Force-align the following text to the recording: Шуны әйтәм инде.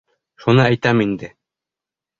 Шуны 0.45 0.65
әйтәм 0.71 1.05
инде. 1.07 1.33